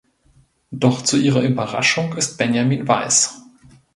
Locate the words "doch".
0.71-1.03